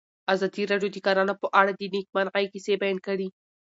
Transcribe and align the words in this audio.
ازادي 0.33 0.63
راډیو 0.71 0.93
د 0.93 0.97
کرهنه 1.05 1.33
په 1.41 1.47
اړه 1.59 1.71
د 1.73 1.81
نېکمرغۍ 1.93 2.45
کیسې 2.53 2.73
بیان 2.81 2.97
کړې. 3.07 3.27